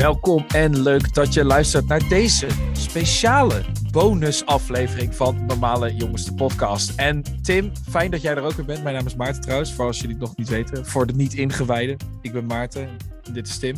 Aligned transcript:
Welkom 0.00 0.44
en 0.48 0.82
leuk 0.82 1.14
dat 1.14 1.34
je 1.34 1.44
luistert 1.44 1.86
naar 1.86 2.08
deze 2.08 2.46
speciale 2.72 3.64
bonusaflevering 3.90 5.14
van 5.14 5.46
Normale 5.46 5.94
Jongens 5.94 6.24
de 6.24 6.34
Podcast. 6.34 6.98
En 6.98 7.22
Tim, 7.42 7.72
fijn 7.76 8.10
dat 8.10 8.22
jij 8.22 8.34
er 8.34 8.42
ook 8.42 8.52
weer 8.52 8.66
bent. 8.66 8.82
Mijn 8.82 8.94
naam 8.94 9.06
is 9.06 9.16
Maarten 9.16 9.40
trouwens, 9.40 9.74
voor 9.74 9.86
als 9.86 10.00
jullie 10.00 10.16
het 10.16 10.24
nog 10.24 10.36
niet 10.36 10.48
weten. 10.48 10.86
Voor 10.86 11.06
de 11.06 11.12
niet 11.12 11.34
ingewijden. 11.34 11.96
Ik 12.20 12.32
ben 12.32 12.46
Maarten 12.46 12.88
en 13.22 13.32
dit 13.32 13.46
is 13.46 13.58
Tim. 13.58 13.76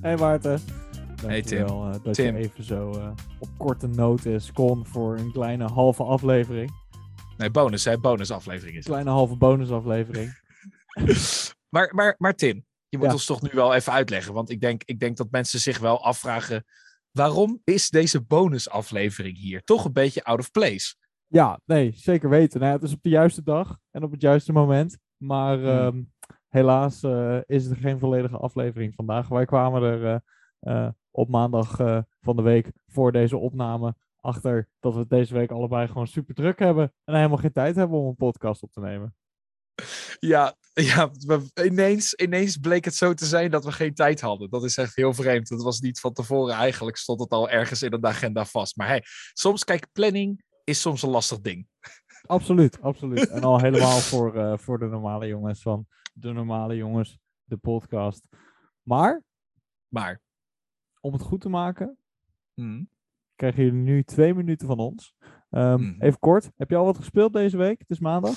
Hey 0.00 0.16
Maarten. 0.16 0.60
Hey 1.26 1.42
Tim. 1.42 1.66
Eh, 1.66 1.92
dat 2.02 2.14
Tim. 2.14 2.36
je 2.36 2.42
even 2.42 2.64
zo 2.64 2.90
eh, 2.90 3.10
op 3.38 3.48
korte 3.58 3.86
notice 3.86 4.52
kon 4.52 4.86
voor 4.86 5.18
een 5.18 5.32
kleine 5.32 5.64
halve 5.64 6.02
aflevering. 6.02 6.70
Nee, 7.36 7.50
bonus 7.50 7.84
hè, 7.84 7.98
bonusaflevering 7.98 8.76
is 8.76 8.84
kleine 8.84 9.10
halve 9.10 9.36
bonusaflevering. 9.36 10.38
Maar, 11.70 11.94
maar, 11.94 12.14
maar 12.18 12.34
Tim, 12.34 12.64
je 12.88 12.98
moet 12.98 13.06
Ja. 13.06 13.12
ons 13.12 13.26
toch 13.26 13.42
nu 13.42 13.50
wel 13.52 13.74
even 13.74 13.92
uitleggen. 13.92 14.34
Want 14.34 14.50
ik 14.50 14.60
denk, 14.60 14.82
ik 14.84 15.00
denk 15.00 15.16
dat 15.16 15.30
mensen 15.30 15.60
zich 15.60 15.78
wel 15.78 16.04
afvragen... 16.04 16.64
waarom 17.10 17.60
is 17.64 17.90
deze 17.90 18.20
bonusaflevering 18.22 19.36
hier? 19.38 19.62
Toch 19.64 19.84
een 19.84 19.92
beetje 19.92 20.24
out 20.24 20.38
of 20.38 20.50
place. 20.50 20.94
Ja, 21.26 21.60
nee, 21.64 21.92
zeker 21.96 22.28
weten. 22.28 22.60
Nou, 22.60 22.72
het 22.72 22.82
is 22.82 22.92
op 22.92 23.02
de 23.02 23.08
juiste 23.08 23.42
dag 23.42 23.78
en 23.90 24.02
op 24.02 24.10
het 24.10 24.20
juiste 24.20 24.52
moment. 24.52 24.98
Maar 25.16 25.58
Hmm. 25.58 25.66
ehm, 25.68 26.02
helaas 26.48 27.02
eh, 27.02 27.38
is 27.46 27.66
er 27.66 27.76
geen 27.76 27.98
volledige 27.98 28.36
aflevering 28.36 28.94
vandaag. 28.94 29.28
Wij 29.28 29.44
kwamen 29.44 29.82
er 29.82 30.04
eh, 30.04 30.18
eh, 30.86 30.90
op 31.10 31.28
maandag 31.28 31.76
van 32.20 32.36
de 32.36 32.42
week 32.42 32.72
voor 32.86 33.12
deze 33.12 33.36
opname 33.36 33.94
achter 34.20 34.68
dat 34.80 34.92
we 34.92 34.98
het 34.98 35.10
deze 35.10 35.34
week 35.34 35.50
allebei 35.50 35.86
gewoon 35.88 36.06
super 36.06 36.34
druk 36.34 36.58
hebben. 36.58 36.92
En 37.04 37.14
helemaal 37.14 37.36
geen 37.36 37.52
tijd 37.52 37.76
hebben 37.76 37.98
om 37.98 38.06
een 38.06 38.16
podcast 38.16 38.62
op 38.62 38.72
te 38.72 38.80
nemen. 38.80 39.14
Ja, 40.18 40.56
ja 40.72 41.10
we- 41.12 41.64
ineens, 41.64 42.14
ineens 42.14 42.56
bleek 42.56 42.84
het 42.84 42.94
zo 42.94 43.14
te 43.14 43.26
zijn 43.26 43.50
dat 43.50 43.64
we 43.64 43.72
geen 43.72 43.94
tijd 43.94 44.20
hadden. 44.20 44.50
Dat 44.50 44.64
is 44.64 44.76
echt 44.76 44.96
heel 44.96 45.14
vreemd. 45.14 45.48
Dat 45.48 45.62
was 45.62 45.80
niet 45.80 46.00
van 46.00 46.12
tevoren. 46.12 46.54
Eigenlijk 46.54 46.96
stond 46.96 47.20
het 47.20 47.30
al 47.30 47.50
ergens 47.50 47.82
in 47.82 47.90
de 47.90 47.98
agenda 48.02 48.44
vast. 48.44 48.76
Maar 48.76 48.86
hey, 48.86 49.02
soms, 49.32 49.64
kijk, 49.64 49.92
planning 49.92 50.42
is 50.64 50.80
soms 50.80 51.02
een 51.02 51.10
lastig 51.10 51.40
ding. 51.40 51.68
Absoluut, 52.26 52.80
absoluut. 52.80 53.28
En 53.28 53.42
al 53.42 53.60
helemaal 53.60 53.98
voor, 54.10 54.36
eh, 54.36 54.58
voor 54.58 54.78
de 54.78 54.86
normale 54.86 55.26
jongens 55.26 55.62
van 55.62 55.86
de 56.12 56.32
normale 56.32 56.76
jongens, 56.76 57.18
de 57.44 57.56
podcast. 57.56 58.22
Maar 58.82 59.22
Maar, 59.88 60.20
om 61.00 61.12
het 61.12 61.22
goed 61.22 61.40
te 61.40 61.48
maken, 61.48 61.98
hm, 62.54 62.84
krijgen 63.34 63.64
jullie 63.64 63.78
nu 63.80 64.02
twee 64.04 64.34
minuten 64.34 64.66
van 64.66 64.78
ons. 64.78 65.14
Ehm, 65.50 65.80
Mhm. 65.80 66.02
Even 66.02 66.18
kort, 66.18 66.50
heb 66.56 66.70
je 66.70 66.76
al 66.76 66.84
wat 66.84 66.96
gespeeld 66.96 67.32
deze 67.32 67.56
week? 67.56 67.78
Het 67.78 67.90
is 67.90 67.98
maandag. 67.98 68.36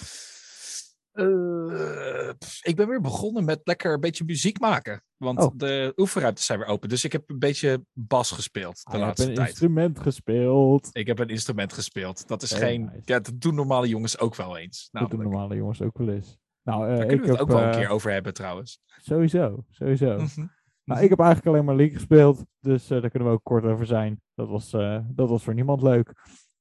Eh, 1.11 2.29
pff, 2.37 2.65
ik 2.65 2.75
ben 2.75 2.87
weer 2.87 3.01
begonnen 3.01 3.45
met 3.45 3.59
lekker 3.63 3.93
een 3.93 3.99
beetje 3.99 4.23
muziek 4.23 4.59
maken. 4.59 5.03
Want 5.17 5.39
Oh. 5.39 5.51
de 5.55 5.93
oefenruimtes 5.97 6.45
zijn 6.45 6.59
weer 6.59 6.67
open. 6.67 6.89
Dus 6.89 7.03
ik 7.03 7.11
heb 7.11 7.29
een 7.29 7.39
beetje 7.39 7.85
bas 7.93 8.31
gespeeld 8.31 8.75
de 8.75 8.81
Ah, 8.83 8.93
je 8.93 8.97
hebt 8.97 9.07
laatste 9.07 9.29
een 9.29 9.35
tijd. 9.35 9.47
instrument 9.49 9.99
gespeeld. 9.99 10.89
Ik 10.91 11.07
heb 11.07 11.19
een 11.19 11.27
instrument 11.29 11.73
gespeeld. 11.73 12.27
Dat 12.27 12.41
is 12.41 12.51
geen. 12.53 12.81
nice. 12.85 13.01
Ja, 13.05 13.19
dat 13.19 13.33
doen 13.41 13.55
normale 13.55 13.87
jongens 13.87 14.19
ook 14.19 14.35
wel 14.35 14.57
eens. 14.57 14.87
Dat 14.91 15.09
doen 15.09 15.21
normale 15.21 15.55
jongens 15.55 15.81
ook 15.81 15.97
wel 15.97 16.09
eens. 16.09 16.37
Nou, 16.63 16.81
eh, 16.83 16.87
Daar 16.95 17.01
ik 17.01 17.07
kunnen 17.07 17.25
we 17.25 17.31
het 17.31 17.39
heb, 17.39 17.49
ook 17.49 17.53
wel 17.55 17.63
een 17.67 17.73
eh, 17.73 17.79
keer 17.79 17.89
over 17.89 18.11
hebben 18.11 18.33
trouwens. 18.33 18.79
Sowieso, 19.01 19.65
sowieso. 19.69 20.17
Mhm. 20.17 20.45
Nou, 20.83 21.03
ik 21.03 21.09
heb 21.09 21.19
eigenlijk 21.19 21.47
alleen 21.47 21.65
maar 21.65 21.75
League 21.75 21.95
gespeeld, 21.95 22.45
dus 22.59 22.89
eh, 22.89 23.01
daar 23.01 23.09
kunnen 23.09 23.27
we 23.29 23.33
ook 23.33 23.43
kort 23.43 23.63
over 23.63 23.85
zijn. 23.85 24.21
Dat 24.35 24.47
was, 24.49 24.73
eh, 24.73 24.99
dat 25.07 25.29
was 25.29 25.43
voor 25.43 25.53
niemand 25.53 25.81
leuk. 25.81 26.13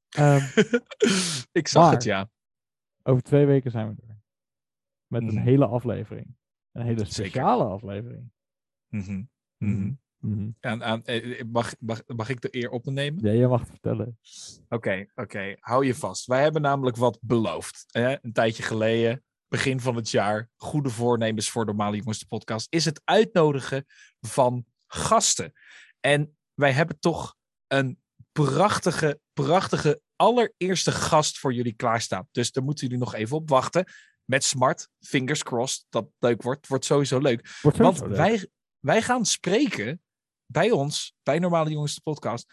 Ehm, 0.09 0.45
ik 1.61 1.69
zag 1.69 1.83
maar- 1.83 1.93
het, 1.93 2.05
ja. 2.05 2.29
Over 3.03 3.23
twee 3.23 3.47
weken 3.47 3.71
zijn 3.71 3.89
we 3.89 3.95
er. 4.09 4.10
Met 5.11 5.23
een 5.23 5.35
Mhm. 5.35 5.43
hele 5.45 5.67
aflevering. 5.67 6.37
Een 6.73 6.83
hele 6.83 6.99
Zeker. 6.99 7.13
speciale 7.13 7.65
aflevering. 7.65 8.31
Mhm. 8.89 9.23
Mhm. 9.59 10.51
En, 10.61 10.85
aan, 10.85 11.05
eh, 11.05 11.43
mag, 11.45 11.75
mag, 11.79 12.03
mag 12.07 12.29
ik 12.29 12.41
de 12.41 12.49
eer 12.51 12.71
op 12.71 12.85
me 12.85 12.91
nemen? 12.93 13.25
Ja, 13.25 13.33
jij 13.33 13.47
mag 13.49 13.61
het 13.61 13.69
vertellen. 13.69 14.19
Oké, 14.69 15.07
oké. 15.15 15.55
Hou 15.61 15.87
je 15.87 15.95
vast. 15.95 16.27
Wij 16.27 16.43
hebben 16.43 16.63
namelijk 16.63 16.97
wat 16.97 17.19
beloofd. 17.23 17.85
Hè? 17.91 18.25
Een 18.25 18.33
tijdje 18.33 18.63
geleden, 18.63 19.25
begin 19.49 19.81
van 19.81 19.97
het 19.97 20.11
jaar, 20.11 20.51
goede 20.57 20.89
voornemens 20.91 21.51
voor 21.51 21.65
Normale 21.65 21.97
Jongens 21.97 22.19
de 22.19 22.27
podcast, 22.27 22.67
is 22.71 22.85
het 22.85 23.01
uitnodigen 23.05 23.85
van 24.21 24.65
gasten. 24.87 25.53
En 26.01 26.37
wij 26.55 26.73
hebben 26.73 26.99
toch 26.99 27.37
een 27.67 28.01
prachtige, 28.33 29.21
prachtige 29.33 30.01
allereerste 30.17 30.93
gast 30.93 31.39
voor 31.39 31.53
jullie 31.55 31.73
klaarstaan. 31.75 32.29
Dus 32.31 32.53
daar 32.53 32.65
moeten 32.65 32.87
jullie 32.87 33.03
nog 33.03 33.15
even 33.15 33.37
op 33.37 33.49
wachten. 33.49 33.85
Met 34.31 34.45
smart, 34.45 34.89
fingers 35.01 35.43
crossed, 35.43 35.87
dat 35.89 36.09
leuk 36.19 36.43
wordt. 36.43 36.67
Wordt 36.67 36.85
sowieso 36.85 37.19
leuk. 37.19 37.59
Wordt 37.63 37.79
Want 37.79 38.01
leuk. 38.01 38.17
wij, 38.17 38.49
wij 38.79 39.03
gaan 39.03 39.25
spreken 39.27 40.03
bij 40.47 40.71
ons, 40.71 41.15
bij 41.23 41.39
Normale 41.39 41.71
Jongens 41.71 41.95
de 41.95 42.01
podcast. 42.01 42.53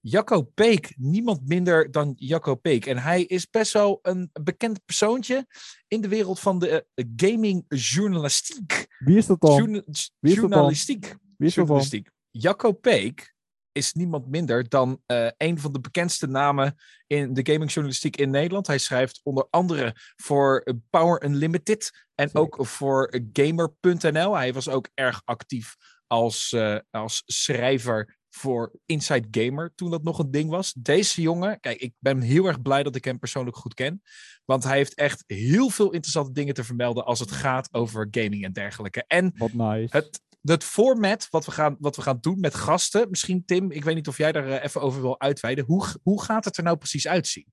Jacco 0.00 0.42
Peek, 0.42 0.94
niemand 0.96 1.48
minder 1.48 1.90
dan 1.90 2.12
Jacco 2.16 2.54
Peek. 2.54 2.86
En 2.86 2.98
hij 2.98 3.22
is 3.22 3.50
best 3.50 3.72
wel 3.72 3.98
een 4.02 4.30
bekend 4.42 4.84
persoontje 4.84 5.46
in 5.88 6.00
de 6.00 6.08
wereld 6.08 6.40
van 6.40 6.58
de 6.58 6.86
eh, 6.94 7.04
gaming 7.16 7.64
journalistiek. 7.68 8.86
Wie 8.98 9.16
is 9.16 9.26
dat 9.26 9.40
dan? 9.40 9.56
Journa- 9.56 9.82
Wie 10.18 10.32
is 10.32 10.34
journalistiek. 10.38 11.16
Wie 11.36 11.48
is 11.48 11.54
dat 11.54 11.66
dan? 11.66 12.06
Jacco 12.30 12.72
Peek 12.72 13.34
is 13.76 13.92
niemand 13.92 14.26
minder 14.26 14.68
dan 14.68 15.02
eh, 15.06 15.28
een 15.36 15.58
van 15.58 15.72
de 15.72 15.80
bekendste 15.80 16.26
namen 16.26 16.74
in 17.06 17.34
de 17.34 17.52
gamingjournalistiek 17.52 18.16
in 18.16 18.30
Nederland. 18.30 18.66
Hij 18.66 18.78
schrijft 18.78 19.20
onder 19.22 19.46
andere 19.50 19.94
voor 20.16 20.64
Power 20.90 21.24
Unlimited 21.24 22.06
en 22.14 22.28
Zeker. 22.28 22.40
ook 22.40 22.66
voor 22.66 23.14
Gamer.nl. 23.32 24.36
Hij 24.36 24.52
was 24.52 24.68
ook 24.68 24.88
erg 24.94 25.22
actief 25.24 25.76
als, 26.06 26.52
eh, 26.52 26.76
als 26.90 27.22
schrijver 27.26 28.16
voor 28.30 28.72
Inside 28.86 29.28
Gamer 29.30 29.72
toen 29.74 29.90
dat 29.90 30.02
nog 30.02 30.18
een 30.18 30.30
ding 30.30 30.50
was. 30.50 30.72
Deze 30.72 31.20
jongen, 31.20 31.60
kijk, 31.60 31.80
ik 31.80 31.94
ben 31.98 32.20
heel 32.20 32.46
erg 32.46 32.62
blij 32.62 32.82
dat 32.82 32.96
ik 32.96 33.04
hem 33.04 33.18
persoonlijk 33.18 33.56
goed 33.56 33.74
ken. 33.74 34.02
Want 34.44 34.64
hij 34.64 34.76
heeft 34.76 34.94
echt 34.94 35.24
heel 35.26 35.68
veel 35.70 35.92
interessante 35.92 36.32
dingen 36.32 36.54
te 36.54 36.64
vermelden 36.64 37.04
als 37.04 37.20
het 37.20 37.30
gaat 37.30 37.68
over 37.74 38.08
gaming 38.10 38.44
en 38.44 38.52
dergelijke. 38.52 39.04
En 39.06 39.34
Wat 39.36 39.52
nice. 39.52 39.96
het, 39.96 40.20
het 40.48 40.64
format 40.64 41.28
wat 41.30 41.44
we, 41.44 41.50
gaan, 41.52 41.76
wat 41.78 41.96
we 41.96 42.02
gaan 42.02 42.18
doen 42.20 42.40
met 42.40 42.54
gasten, 42.54 43.10
misschien 43.10 43.44
Tim, 43.44 43.70
ik 43.70 43.84
weet 43.84 43.94
niet 43.94 44.08
of 44.08 44.16
jij 44.16 44.32
daar 44.32 44.46
eh, 44.46 44.64
even 44.64 44.80
over 44.80 45.00
wil 45.00 45.20
uitweiden. 45.20 45.64
Hoe, 45.64 45.84
hoe 46.02 46.22
gaat 46.22 46.44
het 46.44 46.56
er 46.56 46.62
nou 46.62 46.76
precies 46.76 47.08
uitzien? 47.08 47.52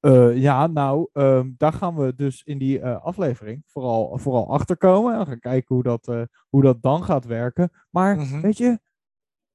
Eh, 0.00 0.36
ja, 0.36 0.66
nou, 0.66 1.08
ehm, 1.12 1.50
daar 1.56 1.72
gaan 1.72 1.94
we 1.96 2.14
dus 2.14 2.42
in 2.42 2.58
die 2.58 2.80
eh, 2.80 3.04
aflevering 3.04 3.62
vooral, 3.66 4.18
vooral 4.18 4.50
achter 4.50 4.76
komen. 4.76 5.18
En 5.18 5.26
gaan 5.26 5.38
kijken 5.38 5.74
hoe 5.74 5.82
dat, 5.84 6.06
hoe 6.48 6.62
dat 6.62 6.82
dan 6.82 7.04
gaat 7.04 7.24
werken. 7.24 7.70
Maar 7.90 8.16
Mhm. 8.16 8.40
weet 8.40 8.56
je, 8.56 8.80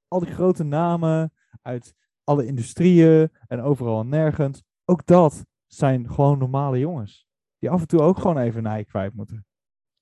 al 0.08 0.20
die 0.20 0.34
grote 0.34 0.64
namen 0.64 1.32
uit 1.62 1.94
alle 2.24 2.46
industrieën 2.46 3.30
en 3.46 3.60
overal 3.60 4.00
en 4.00 4.08
nergens. 4.08 4.62
Ook 4.84 5.06
dat 5.06 5.46
zijn 5.66 6.10
gewoon 6.10 6.38
normale 6.38 6.78
jongens. 6.78 7.26
Die 7.58 7.70
af 7.70 7.80
en 7.80 7.86
toe 7.86 8.00
ook 8.00 8.18
gewoon 8.18 8.38
even 8.38 8.64
een 8.64 8.72
ei 8.72 8.84
kwijt 8.84 9.14
moeten. 9.14 9.46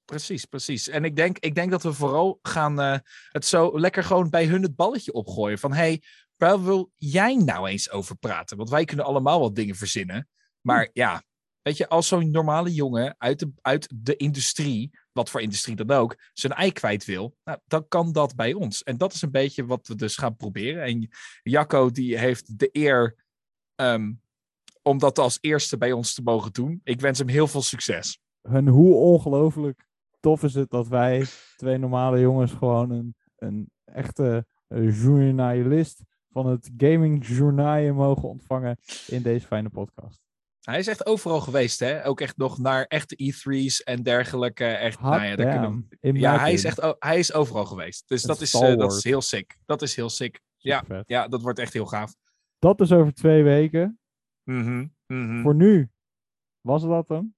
Precies, 0.07 0.45
precies. 0.45 0.89
En 0.89 1.05
ik 1.05 1.17
denk, 1.17 1.39
ik 1.39 1.55
denk 1.55 1.71
dat 1.71 1.83
we 1.83 1.93
vooral 1.93 2.39
gaan 2.43 2.81
eh, 2.81 2.99
het 3.29 3.47
zo 3.47 3.81
lekker 3.81 4.05
gewoon 4.05 4.31
bij 4.31 4.47
hun 4.47 4.63
het 4.63 4.77
balletje 4.77 5.13
opgooien. 5.13 5.59
Van 5.59 5.73
hey, 5.73 6.03
waar 6.37 6.65
wil 6.65 6.91
jij 6.95 7.35
nou 7.35 7.69
eens 7.69 7.91
over 7.91 8.17
praten? 8.17 8.57
Want 8.57 8.71
wij 8.71 8.85
kunnen 8.85 9.05
allemaal 9.05 9.41
wat 9.41 9.55
dingen 9.55 9.75
verzinnen. 9.75 10.29
Maar 10.61 10.91
ja, 10.93 11.23
weet 11.63 11.77
je, 11.77 11.89
als 11.89 12.09
zo'n 12.09 12.31
normale 12.31 12.75
jongen 12.75 13.15
uit 13.19 13.39
de, 13.39 13.51
uit 13.63 13.89
de 13.95 14.17
industrie, 14.17 14.99
wat 15.13 15.31
voor 15.31 15.41
industrie 15.41 15.77
dan 15.77 15.91
ook, 15.91 16.17
zijn 16.33 16.53
ei 16.53 16.73
kwijt 16.73 17.05
wil, 17.05 17.37
nou, 17.45 17.59
dan 17.67 17.89
kan 17.89 18.13
dat 18.13 18.35
bij 18.35 18.53
ons. 18.53 18.83
En 18.83 18.97
dat 18.97 19.13
is 19.13 19.23
een 19.23 19.31
beetje 19.31 19.67
wat 19.67 19.87
we 19.87 19.95
dus 19.95 20.17
gaan 20.17 20.37
proberen. 20.37 20.83
En 20.83 21.09
Jacco, 21.43 21.91
die 21.91 22.19
heeft 22.19 22.59
de 22.59 22.69
eer 22.73 23.25
ehm, 23.75 24.13
om 24.83 24.99
dat 24.99 25.19
als 25.19 25.39
eerste 25.41 25.77
bij 25.77 25.93
ons 25.93 26.15
te 26.15 26.23
mogen 26.23 26.53
doen. 26.53 26.81
Ik 26.85 27.01
wens 27.01 27.19
hem 27.19 27.29
heel 27.29 27.47
veel 27.47 27.63
succes. 27.63 28.19
En 28.43 28.69
hoe 28.69 28.95
ongelooflijk 28.95 29.86
tof 30.27 30.43
is 30.43 30.55
het 30.55 30.71
dat 30.71 30.89
wij, 30.89 31.27
twee 31.57 31.79
normale 31.79 32.21
jongens, 32.21 32.53
gewoon 32.53 32.91
een, 32.91 33.17
een 33.37 33.71
echte 33.85 34.47
eh, 34.69 35.03
journalist 35.03 36.03
van 36.31 36.47
het 36.47 36.71
gaming 36.77 37.27
journaal 37.27 37.95
mogen 37.95 38.29
ontvangen 38.29 38.79
in 39.07 39.23
deze 39.23 39.47
fijne 39.47 39.69
podcast. 39.69 40.21
Hij 40.61 40.79
is 40.79 40.87
echt 40.87 41.07
overal 41.07 41.41
geweest, 41.41 41.81
hè? 41.81 42.07
Ook 42.07 42.21
echt 42.21 42.37
nog 42.37 42.59
naar 42.59 42.85
echte 42.85 43.17
E3's 43.23 43.83
en 43.83 44.03
dergelijke. 44.03 44.65
Echt, 44.65 44.99
Hot 44.99 45.11
nou 45.11 45.25
ja, 45.25 45.37
daar 45.37 45.53
kunnen 45.53 45.89
we- 46.01 46.13
ja 46.19 46.39
hij, 46.39 46.53
is 46.53 46.65
echt, 46.65 46.97
hij 46.99 47.19
is 47.19 47.33
overal 47.33 47.65
geweest. 47.65 48.09
Dus 48.09 48.23
dat 48.23 48.41
is, 48.41 48.55
eh, 48.55 48.77
dat 48.77 48.93
is 48.93 49.05
heel 49.05 49.23
sick. 49.23 49.59
Dat 49.65 49.83
is 49.83 49.97
heel 49.97 50.11
sick. 50.11 50.41
Ja, 50.57 50.85
ja, 51.07 51.29
dat 51.29 51.43
wordt 51.43 51.59
echt 51.59 51.73
heel 51.73 51.87
gaaf. 51.87 52.15
Dat 52.59 52.81
is 52.81 52.93
over 52.93 53.15
twee 53.15 53.43
weken. 53.43 53.99
Mhm, 54.43 54.87
mhm. 55.07 55.43
Voor 55.43 55.55
nu 55.55 55.91
was 56.61 56.83
dat 56.83 57.09
hem. 57.09 57.35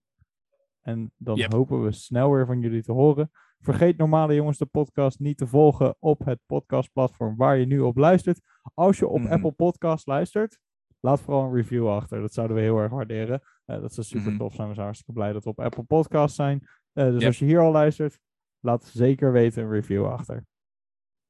En 0.89 1.13
dan 1.17 1.37
Yep. 1.37 1.53
hopen 1.53 1.83
we 1.85 1.93
snel 1.93 2.31
weer 2.33 2.47
van 2.47 2.61
jullie 2.61 2.83
te 2.83 2.93
horen. 2.93 3.31
Vergeet 3.61 3.97
normale 3.97 4.35
jongens 4.35 4.59
de 4.59 4.67
podcast 4.67 5.19
niet 5.19 5.39
te 5.39 5.47
volgen 5.47 5.97
op 5.99 6.25
het 6.25 6.39
podcastplatform 6.47 7.37
waar 7.37 7.57
je 7.57 7.67
nu 7.67 7.81
op 7.81 7.97
luistert. 7.97 8.41
Als 8.75 8.99
je 8.99 9.07
op 9.09 9.21
Mhm. 9.21 9.33
Apple 9.33 9.53
Podcast 9.53 10.07
luistert, 10.07 10.59
laat 11.01 11.21
vooral 11.21 11.45
een 11.45 11.55
review 11.55 11.89
achter. 11.89 12.21
Dat 12.21 12.33
zouden 12.33 12.57
we 12.57 12.63
heel 12.63 12.79
erg 12.79 12.91
waarderen. 12.93 13.43
Eh, 13.65 13.81
dat 13.81 13.95
zou 13.95 14.07
super 14.07 14.31
Mhm. 14.31 14.39
tof 14.39 14.55
zijn. 14.55 14.69
We 14.69 14.75
zijn 14.75 14.85
hartstikke 14.87 15.13
blij 15.21 15.33
dat 15.33 15.45
we 15.45 15.51
op 15.51 15.61
Apple 15.61 15.83
Podcast 15.83 16.35
zijn. 16.35 16.69
Eh, 16.93 17.05
dus 17.05 17.19
Yep. 17.19 17.27
als 17.27 17.39
je 17.39 17.45
hier 17.45 17.61
al 17.61 17.73
luistert, 17.73 18.19
laat 18.61 18.85
zeker 18.85 19.33
weten 19.33 19.63
een 19.63 19.71
review 19.71 20.07
achter. 20.07 20.47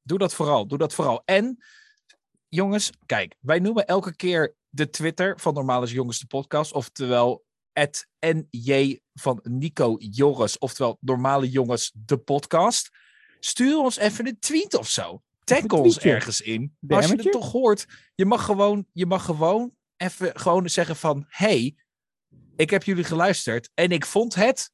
Doe 0.02 0.18
dat 0.18 0.34
vooral. 0.34 0.66
Doe 0.66 0.78
dat 0.78 0.94
vooral. 0.94 1.22
En 1.24 1.56
jongens, 2.48 2.92
kijk, 3.06 3.36
wij 3.40 3.58
noemen 3.58 3.86
elke 3.86 4.16
keer 4.16 4.54
de 4.68 4.90
Twitter 4.90 5.40
van 5.40 5.54
Normaal 5.54 5.82
is 5.82 5.92
Jongens 5.92 6.18
de 6.20 6.26
podcast. 6.26 6.72
Oftewel 6.72 7.46
het 7.78 8.08
NJ 8.20 9.00
van 9.14 9.40
Nico 9.42 9.96
Joris. 9.98 10.58
Oftewel 10.58 10.96
Normale 11.00 11.50
Jongens 11.50 11.92
de 11.94 12.16
podcast. 12.16 12.90
Stuur 13.40 13.78
ons 13.78 13.96
even 13.96 14.26
een 14.26 14.38
tweet 14.38 14.74
of 14.74 14.88
zo. 14.88 15.22
Tag 15.44 15.66
ons 15.66 15.98
ergens 15.98 16.40
in. 16.40 16.76
Als 16.88 17.06
je 17.06 17.16
het 17.16 17.32
toch 17.32 17.52
hoort, 17.52 17.86
je 18.14 18.26
mag 18.26 18.44
gewoon, 18.44 18.86
je 18.92 19.06
mag 19.06 19.24
gewoon 19.24 19.74
even 19.96 20.40
gewoon 20.40 20.68
zeggen 20.68 20.96
van... 20.96 21.24
Hey, 21.28 21.76
ik 22.56 22.70
heb 22.70 22.82
jullie 22.82 23.04
geluisterd 23.04 23.70
en 23.74 23.90
ik 23.90 24.06
vond 24.06 24.34
het... 24.34 24.70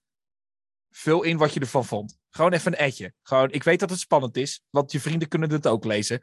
Vul 0.91 1.23
in 1.23 1.37
wat 1.37 1.55
je 1.55 1.61
ervan 1.61 1.85
vond. 1.85 2.19
Gewoon 2.31 2.53
even 2.53 2.73
een 2.73 2.79
etje. 2.79 3.15
Gewoon, 3.23 3.51
ik 3.51 3.62
weet 3.62 3.81
dat 3.81 3.91
het 3.91 3.99
spannend 3.99 4.37
is, 4.37 4.62
want 4.71 4.93
je 4.93 5.01
vrienden 5.01 5.29
kunnen 5.29 5.51
het 5.51 5.67
ook 5.67 5.85
lezen. 5.85 6.21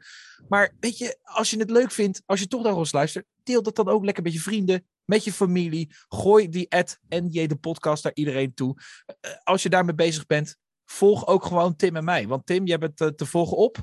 Maar 0.48 0.76
weet 0.80 0.98
je, 0.98 1.18
als 1.22 1.50
je 1.50 1.58
het 1.58 1.70
leuk 1.70 1.90
vindt, 1.90 2.22
als 2.26 2.40
je 2.40 2.46
toch 2.46 2.62
naar 2.62 2.76
ons 2.76 2.92
luistert, 2.92 3.26
deel 3.42 3.62
dat 3.62 3.76
dan 3.76 3.88
ook 3.88 4.04
lekker 4.04 4.22
met 4.22 4.32
je 4.32 4.40
vrienden, 4.40 4.86
met 5.04 5.24
je 5.24 5.32
familie. 5.32 5.94
Gooi 6.08 6.48
die 6.48 6.72
ad 6.72 6.98
en 7.08 7.32
je 7.32 7.48
de 7.48 7.56
podcast 7.56 8.04
naar 8.04 8.14
iedereen 8.14 8.54
toe. 8.54 8.76
Eh, 9.20 9.30
als 9.44 9.62
je 9.62 9.68
daarmee 9.68 9.94
bezig 9.94 10.26
bent, 10.26 10.56
volg 10.84 11.26
ook 11.26 11.44
gewoon 11.44 11.76
Tim 11.76 11.96
en 11.96 12.04
mij. 12.04 12.26
Want 12.26 12.46
Tim, 12.46 12.66
jij 12.66 12.78
bent 12.78 13.00
eh, 13.00 13.08
te 13.08 13.26
volgen 13.26 13.56
op. 13.56 13.76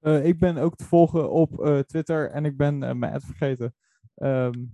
Eh, 0.00 0.26
ik 0.26 0.38
ben 0.38 0.56
ook 0.56 0.76
te 0.76 0.84
volgen 0.84 1.30
op 1.30 1.82
Twitter 1.86 2.30
en 2.30 2.44
ik 2.44 2.56
ben 2.56 2.98
mijn 2.98 3.12
ad 3.12 3.24
vergeten. 3.24 3.74
Ehm, 4.14 4.64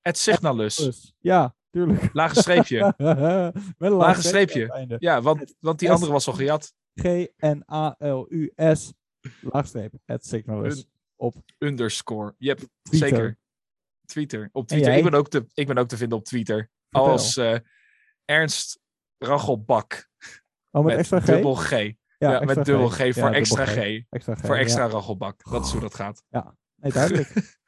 Het 0.00 0.18
Signalus. 0.18 1.14
ja, 1.18 1.54
tuurlijk. 1.70 2.08
Lage 2.12 2.40
streepje. 2.40 2.94
Met 3.78 3.90
een 3.90 3.92
Lage 3.92 4.22
streepje. 4.22 4.96
Ja, 4.98 5.20
want, 5.22 5.54
want 5.60 5.78
die 5.78 5.90
andere 5.90 6.12
was 6.12 6.26
al 6.26 6.32
gejat. 6.32 6.74
G-N-A-L-U-S, 6.94 8.92
laagstreep, 9.40 9.92
het 10.04 10.26
signalus. 10.26 10.86
Op 11.16 11.34
Underscore. 11.58 12.34
Yep, 12.38 12.60
zeker. 12.82 13.38
Twitter. 14.12 14.48
Op 14.52 14.66
Twitter. 14.66 14.96
Ik 14.96 15.02
ben, 15.02 15.14
ook 15.14 15.28
te, 15.28 15.46
ik 15.54 15.66
ben 15.66 15.78
ook 15.78 15.88
te 15.88 15.96
vinden 15.96 16.18
op 16.18 16.24
Twitter. 16.24 16.70
Vertel. 16.88 17.10
Als 17.10 17.36
eh, 17.36 17.56
Ernst 18.24 18.80
Rachelbak. 19.18 20.08
Oh, 20.70 20.84
met, 20.84 20.84
Met 20.84 20.98
extra 20.98 21.20
G? 21.20 21.24
dubbel 21.24 21.54
G. 21.54 21.70
Ja, 22.18 22.40
met 22.40 22.64
dubbel 22.64 22.88
G, 22.88 22.96
voor 22.96 23.12
Ja, 23.14 23.32
extra 23.32 23.64
G. 23.64 23.76
Extra 24.10 24.34
G, 24.34 24.40
Voor 24.40 24.56
extra 24.56 24.84
ja. 24.84 24.90
Rachelbak. 24.90 25.50
Dat 25.50 25.64
is 25.66 25.72
hoe 25.72 25.80
dat 25.80 25.94
gaat. 25.94 26.22
Nee, 26.76 26.92
duidelijk. 26.92 27.32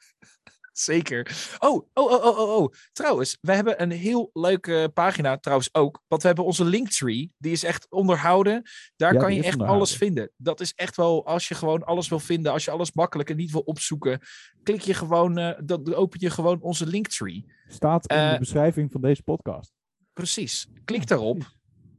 Zeker. 0.77 1.55
Oh, 1.59 1.87
oh, 1.93 2.11
oh, 2.11 2.25
oh, 2.25 2.37
oh, 2.39 2.55
oh. 2.61 2.73
Trouwens, 2.91 3.37
we 3.41 3.53
hebben 3.53 3.81
een 3.81 3.91
heel 3.91 4.29
leuke 4.33 4.91
pagina 4.93 5.37
trouwens 5.37 5.69
ook. 5.73 6.03
Want 6.07 6.21
we 6.21 6.27
hebben 6.27 6.45
onze 6.45 6.65
Linktree. 6.65 7.31
Die 7.37 7.51
is 7.51 7.63
echt 7.63 7.91
onderhouden. 7.91 8.61
Daar 8.95 9.13
Ja, 9.13 9.19
kan 9.19 9.33
je 9.33 9.37
echt 9.43 9.51
onderhouden. 9.53 9.85
alles 9.87 9.97
vinden. 9.97 10.31
Dat 10.37 10.59
is 10.59 10.73
echt 10.73 10.95
wel, 10.95 11.25
als 11.25 11.47
je 11.47 11.55
gewoon 11.55 11.83
alles 11.83 12.07
wil 12.09 12.19
vinden. 12.19 12.51
Als 12.51 12.65
je 12.65 12.71
alles 12.71 12.93
makkelijk 12.93 13.29
en 13.29 13.35
niet 13.35 13.51
wil 13.51 13.61
opzoeken. 13.61 14.19
Klik 14.63 14.81
je 14.81 14.93
gewoon, 14.93 15.37
eh, 15.37 15.59
dan 15.65 15.93
open 15.93 16.19
je 16.19 16.29
gewoon 16.29 16.61
onze 16.61 16.85
Linktree. 16.87 17.45
Staat 17.67 18.09
in 18.11 18.15
Eh, 18.17 18.31
de 18.31 18.39
beschrijving 18.39 18.91
van 18.91 19.01
deze 19.01 19.23
podcast. 19.23 19.73
Precies. 20.13 20.67
Klik 20.85 21.07
daarop. 21.07 21.53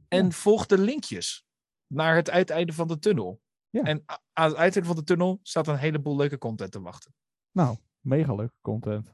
En 0.07 0.31
volg 0.31 0.65
de 0.65 0.77
linkjes 0.77 1.45
naar 1.87 2.15
het 2.15 2.29
uiteinde 2.29 2.73
van 2.73 2.87
de 2.87 2.99
tunnel. 2.99 3.41
Ja. 3.69 3.81
En 3.83 4.03
aan 4.33 4.49
het 4.49 4.57
uiteinde 4.57 4.89
van 4.89 4.97
de 4.97 5.03
tunnel 5.03 5.39
staat 5.43 5.67
een 5.67 5.77
heleboel 5.77 6.15
leuke 6.15 6.37
content 6.37 6.71
te 6.71 6.81
wachten. 6.81 7.13
Nou, 7.51 7.77
mega 8.07 8.35
leuke 8.35 8.53
content. 8.61 9.09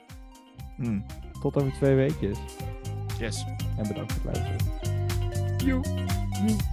Hmm. 0.76 1.06
Tot 1.42 1.58
over 1.58 1.72
twee 1.74 1.96
weekjes. 1.96 2.38
Yes. 3.20 3.46
En 3.78 3.88
bedankt 3.88 4.14
voor 4.14 4.32
het 4.32 4.42
luisteren. 4.42 5.58
Joe. 5.58 5.82
Joe. 6.48 6.73